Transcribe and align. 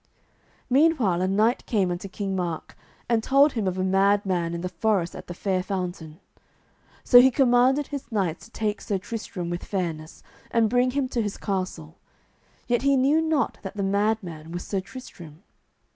Meanwhile 0.67 1.21
a 1.21 1.27
knight 1.27 1.63
came 1.67 1.91
unto 1.91 2.09
King 2.09 2.35
Mark 2.35 2.75
and 3.07 3.21
told 3.21 3.51
him 3.53 3.67
of 3.67 3.77
a 3.77 3.83
mad 3.83 4.25
man 4.25 4.55
in 4.55 4.61
the 4.61 4.69
forest 4.69 5.15
at 5.15 5.27
the 5.27 5.35
fair 5.35 5.61
fountain. 5.61 6.19
So 7.03 7.21
he 7.21 7.29
commanded 7.29 7.85
his 7.89 8.11
knights 8.11 8.45
to 8.45 8.51
take 8.51 8.81
Sir 8.81 8.97
Tristram 8.97 9.51
with 9.51 9.63
fairness, 9.63 10.23
and 10.49 10.71
bring 10.71 10.89
him 10.89 11.07
to 11.09 11.21
his 11.21 11.37
castle, 11.37 11.99
yet 12.67 12.81
he 12.81 12.97
knew 12.97 13.21
not 13.21 13.59
that 13.61 13.75
the 13.77 13.83
mad 13.83 14.23
man 14.23 14.51
was 14.51 14.65
Sir 14.65 14.79
Tristram. 14.79 15.43